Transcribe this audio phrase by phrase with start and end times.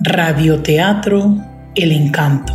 [0.00, 1.34] Radioteatro
[1.74, 2.52] El Encanto.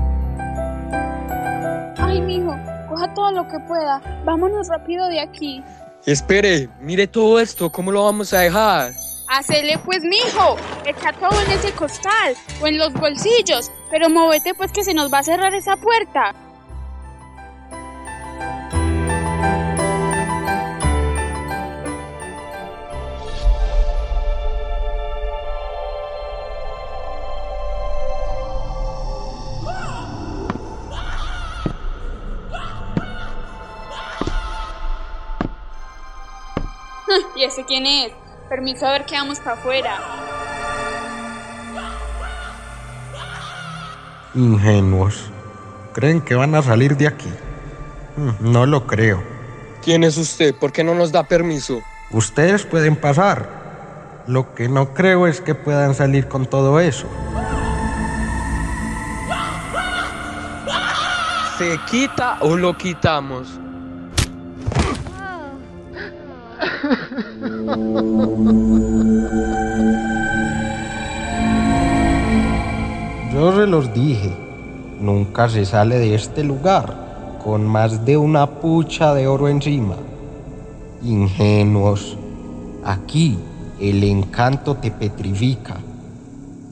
[1.98, 2.56] Ay, mijo,
[2.88, 4.02] coja todo lo que pueda.
[4.24, 5.62] Vámonos rápido de aquí.
[6.06, 8.94] Espere, mire todo esto, ¿cómo lo vamos a dejar?
[9.28, 10.56] Hacele pues, mijo.
[10.86, 13.72] Echa todo en ese costal o en los bolsillos.
[13.92, 16.34] Pero móvete pues que se nos va a cerrar esa puerta.
[37.54, 38.12] ¿Y ese quién es?
[38.50, 40.00] Permiso a ver que vamos para afuera.
[44.34, 45.30] Ingenuos.
[45.94, 47.30] ¿Creen que van a salir de aquí?
[48.18, 49.22] Mm, No lo creo.
[49.84, 50.56] ¿Quién es usted?
[50.56, 51.84] ¿Por qué no nos da permiso?
[52.10, 53.48] Ustedes pueden pasar.
[54.26, 57.08] Lo que no creo es que puedan salir con todo eso.
[61.60, 63.60] ¿Se quita o lo quitamos?
[73.34, 74.32] Yo se los dije,
[75.00, 79.96] nunca se sale de este lugar con más de una pucha de oro encima.
[81.04, 82.18] Ingenuos,
[82.86, 83.38] aquí
[83.80, 85.78] el encanto te petrifica.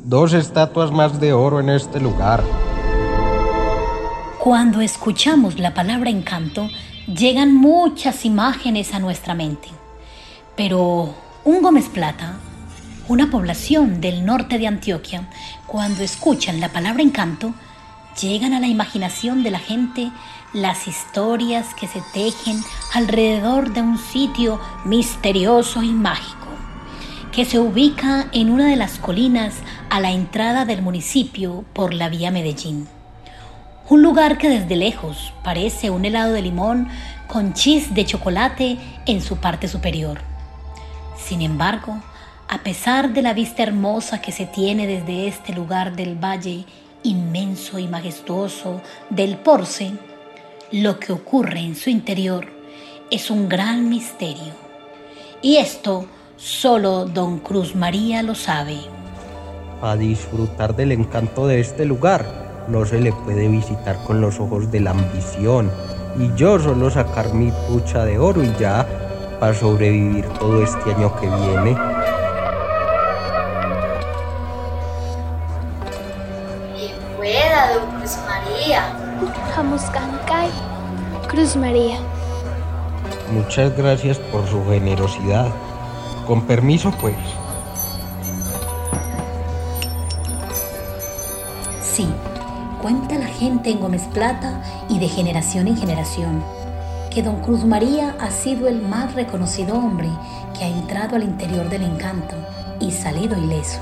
[0.06, 2.42] Dos estatuas más de oro en este lugar.
[4.40, 6.68] Cuando escuchamos la palabra encanto,
[7.08, 9.81] llegan muchas imágenes a nuestra mente.
[10.64, 12.36] Pero un Gómez Plata,
[13.08, 15.28] una población del norte de Antioquia,
[15.66, 17.56] cuando escuchan la palabra encanto,
[18.22, 20.12] llegan a la imaginación de la gente
[20.54, 22.62] las historias que se tejen
[22.94, 26.46] alrededor de un sitio misterioso y mágico,
[27.32, 29.56] que se ubica en una de las colinas
[29.90, 32.88] a la entrada del municipio por la vía Medellín.
[33.90, 36.88] Un lugar que desde lejos parece un helado de limón
[37.26, 38.78] con chis de chocolate
[39.08, 40.31] en su parte superior.
[41.32, 41.96] Sin embargo,
[42.50, 46.66] a pesar de la vista hermosa que se tiene desde este lugar del valle
[47.04, 49.94] inmenso y majestuoso del Porce,
[50.74, 52.48] lo que ocurre en su interior
[53.10, 54.52] es un gran misterio.
[55.42, 56.06] Y esto
[56.36, 58.80] solo don Cruz María lo sabe.
[59.80, 64.70] Para disfrutar del encanto de este lugar, no se le puede visitar con los ojos
[64.70, 65.72] de la ambición.
[66.20, 68.86] Y yo solo sacar mi pucha de oro y ya
[69.42, 71.76] para sobrevivir todo este año que viene.
[76.76, 78.84] Bien pueda, don Cruz María.
[79.56, 80.52] Jamuscancay,
[81.28, 81.98] Cruz María.
[83.34, 85.48] Muchas gracias por su generosidad.
[86.28, 87.16] Con permiso, pues.
[91.82, 92.08] Sí,
[92.80, 96.61] cuenta la gente en Gómez Plata y de generación en generación
[97.12, 100.08] que don Cruz María ha sido el más reconocido hombre
[100.58, 102.36] que ha entrado al interior del encanto
[102.80, 103.80] y salido ileso.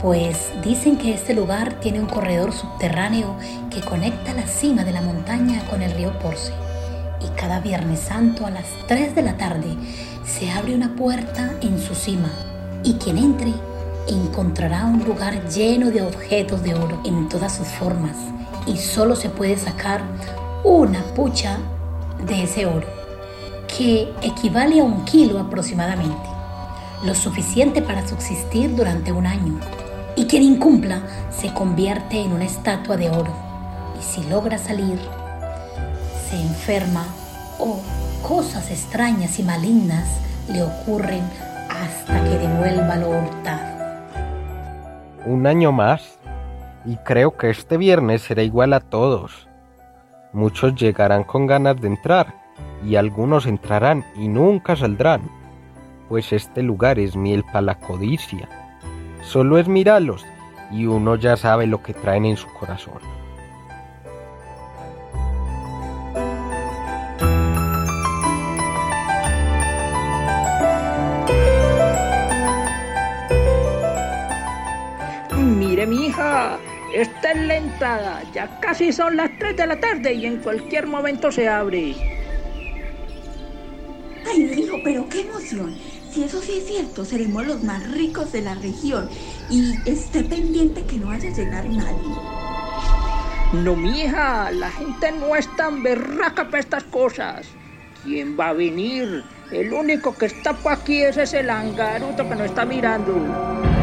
[0.00, 3.36] Pues dicen que este lugar tiene un corredor subterráneo
[3.70, 6.52] que conecta la cima de la montaña con el río Porce.
[7.20, 9.76] Y cada Viernes Santo a las 3 de la tarde
[10.26, 12.30] se abre una puerta en su cima
[12.82, 13.52] y quien entre
[14.08, 18.16] encontrará un lugar lleno de objetos de oro en todas sus formas
[18.66, 20.02] y solo se puede sacar
[20.64, 21.58] una pucha
[22.26, 22.86] de ese oro,
[23.76, 26.28] que equivale a un kilo aproximadamente,
[27.04, 29.60] lo suficiente para subsistir durante un año.
[30.16, 33.32] Y quien incumpla se convierte en una estatua de oro.
[33.98, 34.98] Y si logra salir,
[36.30, 37.04] se enferma
[37.58, 37.80] o
[38.26, 40.08] cosas extrañas y malignas
[40.48, 41.24] le ocurren
[41.68, 43.74] hasta que devuelva lo hurtado.
[45.26, 46.18] Un año más.
[46.86, 49.48] Y creo que este viernes será igual a todos.
[50.34, 52.34] Muchos llegarán con ganas de entrar
[52.84, 55.22] y algunos entrarán y nunca saldrán,
[56.08, 58.48] pues este lugar es miel para la codicia.
[59.22, 60.26] Solo es mirarlos
[60.72, 62.98] y uno ya sabe lo que traen en su corazón.
[75.38, 76.58] Mire, mi hija,
[76.94, 78.22] esta es la entrada.
[78.32, 81.94] Ya casi son las 3 de la tarde y en cualquier momento se abre.
[84.26, 85.76] Ay, hijo, pero qué emoción.
[86.10, 89.08] Si eso sí es cierto, seremos los más ricos de la región.
[89.50, 92.14] Y esté pendiente que no vaya a llegar nadie.
[93.52, 97.46] No, mi hija, la gente no es tan berraca para estas cosas.
[98.04, 99.24] ¿Quién va a venir?
[99.50, 103.73] El único que está por aquí es ese langaruto que nos está mirando.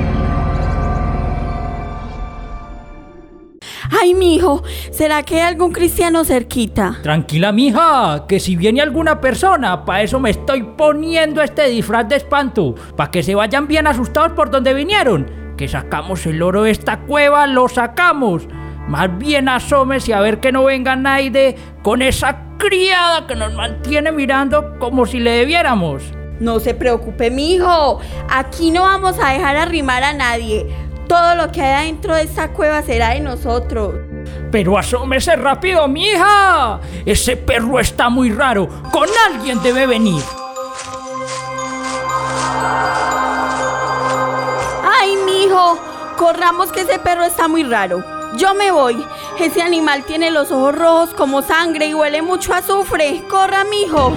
[4.03, 6.97] Ay, mijo, ¿será que hay algún cristiano cerquita?
[7.03, 12.15] Tranquila, mija, que si viene alguna persona, para eso me estoy poniendo este disfraz de
[12.15, 15.29] espanto, para que se vayan bien asustados por donde vinieron.
[15.55, 18.47] Que sacamos el oro de esta cueva, lo sacamos.
[18.87, 24.11] Más bien asómese a ver que no venga nadie con esa criada que nos mantiene
[24.11, 26.01] mirando como si le debiéramos.
[26.39, 27.99] No se preocupe, mijo.
[28.31, 30.65] Aquí no vamos a dejar arrimar a nadie.
[31.11, 33.95] Todo lo que hay adentro de esta cueva será de nosotros.
[34.49, 36.79] Pero asómese rápido, mija.
[37.05, 38.69] Ese perro está muy raro.
[38.93, 40.23] Con alguien debe venir.
[44.89, 45.77] Ay, mijo,
[46.17, 48.01] corramos que ese perro está muy raro.
[48.37, 49.05] Yo me voy.
[49.37, 53.21] Ese animal tiene los ojos rojos como sangre y huele mucho a azufre.
[53.29, 54.13] Corra, mijo.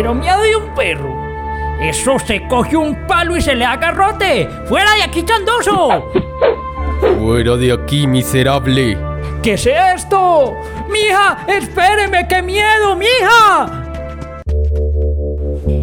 [0.00, 1.14] Pero miedo de un perro.
[1.78, 4.48] Eso se coge un palo y se le agarrote.
[4.64, 6.02] ¡Fuera de aquí, chandoso!
[7.18, 8.96] Fuera de aquí, miserable.
[9.42, 10.54] ¿Qué es esto?
[10.90, 11.44] ¡Mija!
[11.46, 12.26] ¡Espéreme!
[12.26, 13.92] ¡Qué miedo, mija!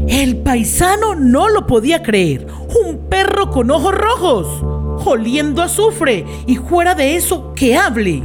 [0.07, 2.47] El paisano no lo podía creer.
[2.87, 4.47] Un perro con ojos rojos,
[5.05, 8.23] oliendo azufre y fuera de eso que hable.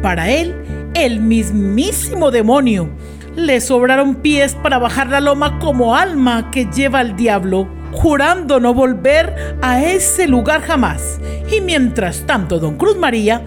[0.00, 2.88] Para él, el mismísimo demonio.
[3.36, 8.72] Le sobraron pies para bajar la loma como alma que lleva al diablo, jurando no
[8.72, 11.20] volver a ese lugar jamás.
[11.50, 13.42] Y mientras tanto, don Cruz María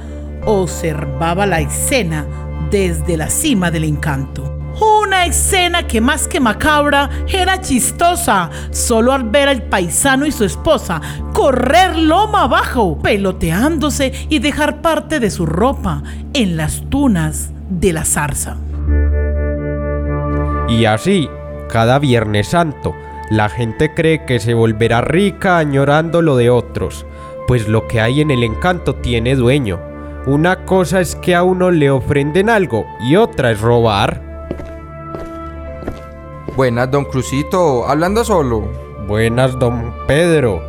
[0.45, 2.25] observaba la escena
[2.69, 4.53] desde la cima del encanto.
[4.79, 10.43] Una escena que más que macabra era chistosa, solo al ver al paisano y su
[10.43, 11.01] esposa
[11.33, 18.05] correr loma abajo, peloteándose y dejar parte de su ropa en las tunas de la
[18.05, 18.57] zarza.
[20.67, 21.29] Y así,
[21.69, 22.93] cada Viernes Santo,
[23.29, 27.05] la gente cree que se volverá rica añorando lo de otros,
[27.47, 29.79] pues lo que hay en el encanto tiene dueño.
[30.25, 34.21] Una cosa es que a uno le ofrenden algo y otra es robar.
[36.57, 38.67] Buenas, don Crucito, hablando solo.
[39.07, 40.61] Buenas, don Pedro.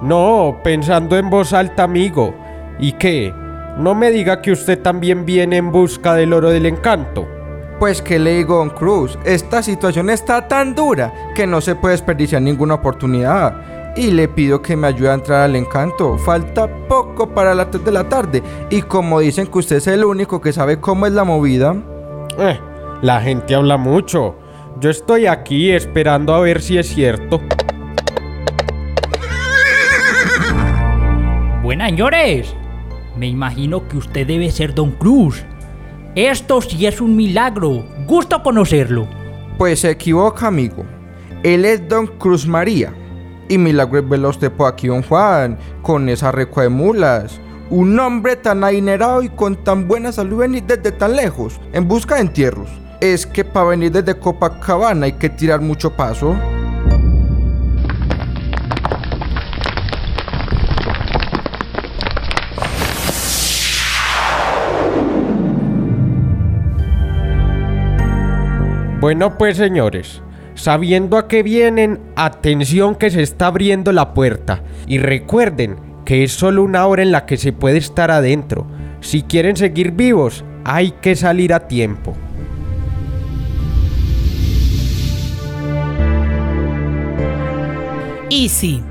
[0.00, 2.34] No, pensando en voz alta, amigo.
[2.78, 3.34] ¿Y qué?
[3.78, 7.26] No me diga que usted también viene en busca del oro del encanto.
[7.80, 11.94] Pues que le digo, don Cruz, esta situación está tan dura que no se puede
[11.94, 13.94] desperdiciar ninguna oportunidad.
[13.96, 16.18] Y le pido que me ayude a entrar al encanto.
[16.18, 18.42] Falta poco para las 3 de la tarde.
[18.68, 21.74] Y como dicen que usted es el único que sabe cómo es la movida.
[22.38, 22.60] Eh,
[23.00, 24.36] la gente habla mucho.
[24.78, 27.40] Yo estoy aquí esperando a ver si es cierto.
[31.62, 32.54] Buenas, señores.
[33.16, 35.46] Me imagino que usted debe ser Don Cruz.
[36.16, 37.84] Esto sí es un milagro.
[38.04, 39.06] Gusto conocerlo.
[39.56, 40.84] Pues se equivoca, amigo.
[41.44, 42.92] Él es Don Cruz María.
[43.48, 47.40] Y milagro verlo a usted por aquí, don Juan, con esa recua de mulas.
[47.70, 52.16] Un hombre tan adinerado y con tan buena salud venir desde tan lejos, en busca
[52.16, 52.68] de entierros.
[53.00, 56.34] Es que para venir desde Copacabana hay que tirar mucho paso.
[69.00, 70.20] Bueno pues señores,
[70.54, 74.62] sabiendo a qué vienen, atención que se está abriendo la puerta.
[74.86, 78.66] Y recuerden que es solo una hora en la que se puede estar adentro.
[79.00, 82.14] Si quieren seguir vivos, hay que salir a tiempo.
[88.28, 88.82] Y sí,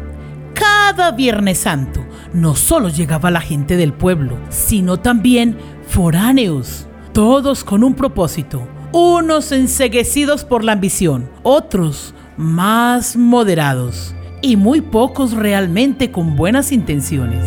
[0.55, 5.55] cada Viernes Santo no solo llegaba la gente del pueblo, sino también
[5.87, 14.81] foráneos, todos con un propósito, unos enseguecidos por la ambición, otros más moderados y muy
[14.81, 17.45] pocos realmente con buenas intenciones.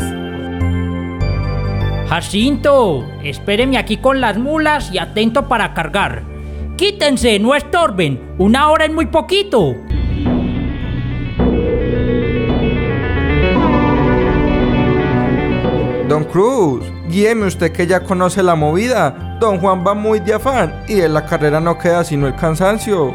[2.08, 6.22] Jacinto, espéreme aquí con las mulas y atento para cargar.
[6.76, 8.20] Quítense, no estorben.
[8.38, 9.74] Una hora es muy poquito.
[16.12, 19.38] Don Cruz, guíeme usted que ya conoce la movida.
[19.40, 23.14] Don Juan va muy de afán y de la carrera no queda sino el cansancio.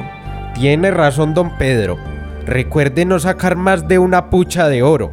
[0.56, 2.00] Tiene razón don Pedro.
[2.48, 5.12] Recuerde no sacar más de una pucha de oro.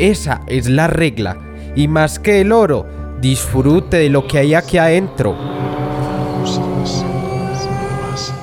[0.00, 1.36] Esa es la regla.
[1.76, 2.84] Y más que el oro,
[3.20, 5.36] disfrute de lo que hay aquí adentro.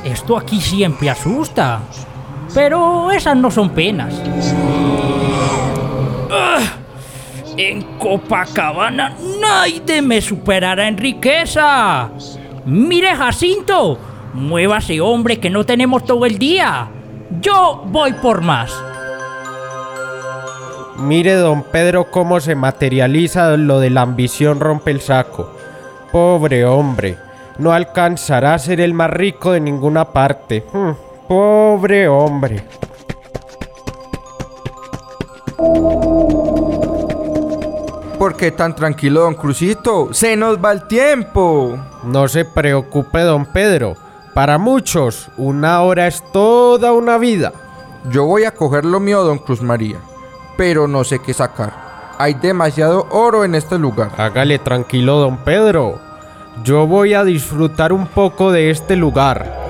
[0.06, 1.82] Esto aquí siempre asusta.
[2.54, 4.14] Pero esas no son penas.
[7.58, 12.10] En Copacabana nadie me superará en riqueza.
[12.66, 13.98] Mire, Jacinto,
[14.34, 16.88] muévase, hombre, que no tenemos todo el día.
[17.42, 18.72] Yo voy por más.
[21.00, 25.52] Mire, don Pedro, cómo se materializa lo de la ambición rompe el saco.
[26.12, 27.18] Pobre hombre,
[27.58, 30.64] no alcanzará a ser el más rico de ninguna parte.
[30.74, 30.92] Hmm,
[31.28, 32.64] pobre hombre.
[38.18, 40.10] ¿Por qué tan tranquilo, don Crucito?
[40.12, 41.78] Se nos va el tiempo.
[42.04, 43.96] No se preocupe, don Pedro.
[44.34, 47.54] Para muchos, una hora es toda una vida.
[48.10, 49.98] Yo voy a coger lo mío, don Cruz María,
[50.58, 52.16] pero no sé qué sacar.
[52.18, 54.10] Hay demasiado oro en este lugar.
[54.18, 56.00] Hágale tranquilo, don Pedro.
[56.64, 59.67] Yo voy a disfrutar un poco de este lugar.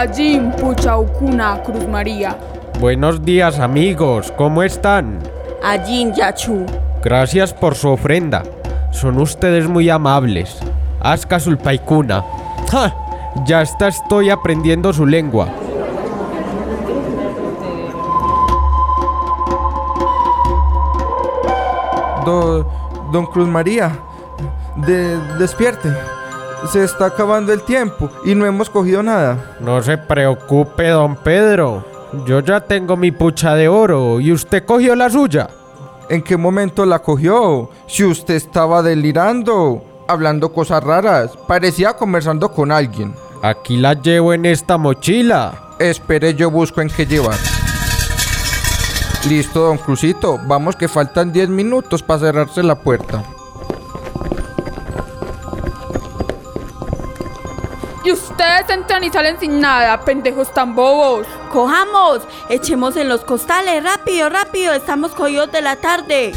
[0.00, 2.34] Allí, Puchaucuna, Cruz María.
[2.80, 4.32] Buenos días, amigos.
[4.34, 5.18] ¿Cómo están?
[5.62, 6.64] Allí, Yachu.
[7.04, 8.42] Gracias por su ofrenda.
[8.92, 10.58] Son ustedes muy amables.
[11.00, 12.24] Aska Sulpaikuna.
[12.70, 12.94] ¡Ja!
[13.44, 15.48] Ya hasta estoy aprendiendo su lengua.
[22.24, 22.64] Do-
[23.12, 23.90] don Cruz María,
[24.76, 25.88] de- despierte.
[26.68, 29.56] Se está acabando el tiempo y no hemos cogido nada.
[29.60, 31.84] No se preocupe, don Pedro.
[32.26, 35.48] Yo ya tengo mi pucha de oro y usted cogió la suya.
[36.08, 37.70] ¿En qué momento la cogió?
[37.86, 43.14] Si usted estaba delirando, hablando cosas raras, parecía conversando con alguien.
[43.42, 45.76] Aquí la llevo en esta mochila.
[45.78, 47.38] Espere, yo busco en qué llevar.
[49.28, 50.38] Listo, don Crucito.
[50.46, 53.22] Vamos que faltan 10 minutos para cerrarse la puerta.
[58.02, 61.26] Y ustedes entran y salen sin nada, pendejos tan bobos.
[61.52, 66.32] Cojamos, echemos en los costales, rápido, rápido, estamos cogidos de la tarde.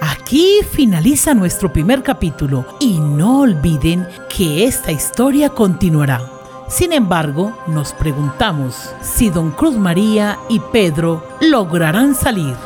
[0.00, 6.33] Aquí finaliza nuestro primer capítulo y no olviden que esta historia continuará.
[6.74, 12.56] Sin embargo, nos preguntamos si Don Cruz María y Pedro lograrán salir.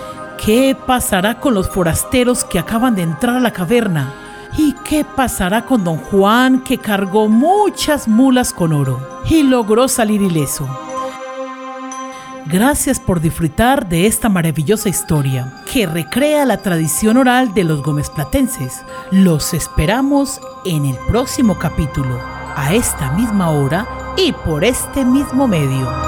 [0.43, 4.15] ¿Qué pasará con los forasteros que acaban de entrar a la caverna?
[4.57, 8.99] ¿Y qué pasará con Don Juan que cargó muchas mulas con oro
[9.29, 10.67] y logró salir ileso?
[12.47, 18.09] Gracias por disfrutar de esta maravillosa historia que recrea la tradición oral de los Gómez
[18.09, 18.81] Platenses.
[19.11, 22.19] Los esperamos en el próximo capítulo,
[22.57, 23.87] a esta misma hora
[24.19, 26.08] y por este mismo medio.